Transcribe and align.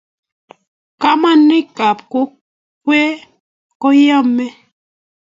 kamanik 1.01 1.69
ab 1.87 1.99
kokwee 2.11 3.11
kohomei 3.81 4.53